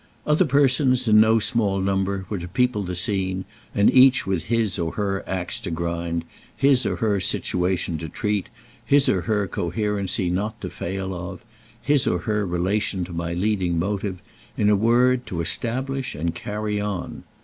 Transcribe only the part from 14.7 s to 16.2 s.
a word, to establish